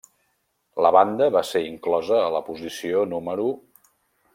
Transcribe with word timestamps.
La 0.85 0.91
banda 0.95 1.27
va 1.37 1.43
ser 1.51 1.63
inclosa 1.67 2.17
a 2.23 2.35
la 2.39 2.43
posició 2.51 3.07
No. 3.15 3.23